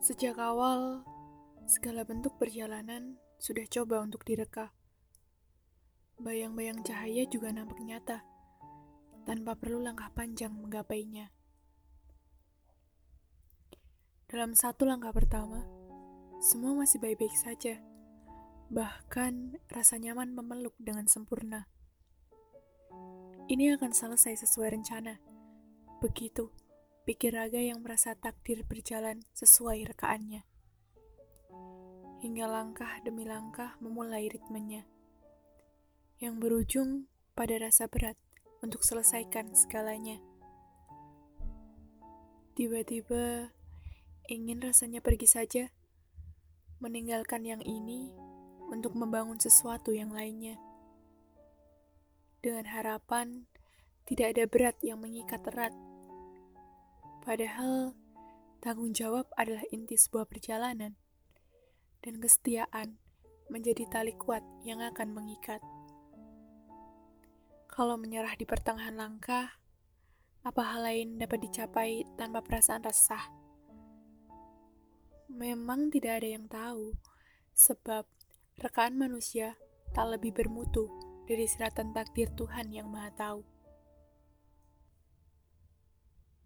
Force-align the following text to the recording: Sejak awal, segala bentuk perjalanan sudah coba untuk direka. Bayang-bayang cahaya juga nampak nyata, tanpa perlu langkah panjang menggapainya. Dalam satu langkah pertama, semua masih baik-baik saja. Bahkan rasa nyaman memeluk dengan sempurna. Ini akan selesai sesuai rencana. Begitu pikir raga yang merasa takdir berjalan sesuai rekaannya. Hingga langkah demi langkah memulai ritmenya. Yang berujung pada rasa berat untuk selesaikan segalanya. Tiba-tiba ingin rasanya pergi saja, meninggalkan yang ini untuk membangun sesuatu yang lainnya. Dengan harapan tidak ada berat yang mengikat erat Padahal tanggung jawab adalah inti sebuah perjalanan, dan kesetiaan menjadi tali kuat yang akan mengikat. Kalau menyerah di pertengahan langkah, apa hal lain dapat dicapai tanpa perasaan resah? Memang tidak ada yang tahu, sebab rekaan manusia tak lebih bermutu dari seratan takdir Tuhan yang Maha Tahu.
Sejak 0.00 0.40
awal, 0.40 1.04
segala 1.68 2.08
bentuk 2.08 2.40
perjalanan 2.40 3.20
sudah 3.36 3.68
coba 3.68 4.00
untuk 4.00 4.24
direka. 4.24 4.72
Bayang-bayang 6.16 6.80
cahaya 6.80 7.28
juga 7.28 7.52
nampak 7.52 7.80
nyata, 7.84 8.24
tanpa 9.28 9.56
perlu 9.56 9.80
langkah 9.80 10.08
panjang 10.12 10.52
menggapainya. 10.56 11.28
Dalam 14.30 14.56
satu 14.56 14.88
langkah 14.88 15.12
pertama, 15.12 15.66
semua 16.40 16.72
masih 16.72 17.02
baik-baik 17.02 17.36
saja. 17.36 17.82
Bahkan 18.72 19.58
rasa 19.68 20.00
nyaman 20.00 20.32
memeluk 20.32 20.72
dengan 20.80 21.04
sempurna. 21.10 21.68
Ini 23.50 23.76
akan 23.76 23.90
selesai 23.90 24.46
sesuai 24.46 24.78
rencana. 24.78 25.18
Begitu 25.98 26.69
pikir 27.10 27.34
raga 27.34 27.58
yang 27.58 27.82
merasa 27.82 28.14
takdir 28.14 28.62
berjalan 28.62 29.26
sesuai 29.34 29.82
rekaannya. 29.82 30.46
Hingga 32.22 32.46
langkah 32.46 33.02
demi 33.02 33.26
langkah 33.26 33.74
memulai 33.82 34.30
ritmenya. 34.30 34.86
Yang 36.22 36.34
berujung 36.38 36.90
pada 37.34 37.58
rasa 37.58 37.90
berat 37.90 38.14
untuk 38.62 38.86
selesaikan 38.86 39.58
segalanya. 39.58 40.22
Tiba-tiba 42.54 43.50
ingin 44.30 44.62
rasanya 44.62 45.02
pergi 45.02 45.26
saja, 45.26 45.64
meninggalkan 46.78 47.42
yang 47.42 47.62
ini 47.66 48.14
untuk 48.70 48.94
membangun 48.94 49.42
sesuatu 49.42 49.90
yang 49.90 50.14
lainnya. 50.14 50.62
Dengan 52.38 52.70
harapan 52.70 53.50
tidak 54.06 54.38
ada 54.38 54.46
berat 54.46 54.78
yang 54.86 55.02
mengikat 55.02 55.42
erat 55.50 55.74
Padahal 57.20 57.92
tanggung 58.64 58.96
jawab 58.96 59.28
adalah 59.36 59.64
inti 59.68 59.96
sebuah 59.96 60.24
perjalanan, 60.24 60.96
dan 62.00 62.16
kesetiaan 62.16 62.96
menjadi 63.52 63.84
tali 63.92 64.16
kuat 64.16 64.40
yang 64.64 64.80
akan 64.80 65.12
mengikat. 65.12 65.60
Kalau 67.68 68.00
menyerah 68.00 68.34
di 68.36 68.48
pertengahan 68.48 68.96
langkah, 68.96 69.60
apa 70.40 70.62
hal 70.64 70.80
lain 70.88 71.20
dapat 71.20 71.44
dicapai 71.44 72.08
tanpa 72.16 72.40
perasaan 72.40 72.80
resah? 72.84 73.28
Memang 75.28 75.92
tidak 75.92 76.24
ada 76.24 76.28
yang 76.28 76.48
tahu, 76.48 76.96
sebab 77.52 78.08
rekaan 78.58 78.96
manusia 78.96 79.60
tak 79.92 80.16
lebih 80.16 80.32
bermutu 80.32 80.88
dari 81.28 81.44
seratan 81.44 81.92
takdir 81.92 82.32
Tuhan 82.34 82.72
yang 82.72 82.88
Maha 82.88 83.12
Tahu. 83.14 83.59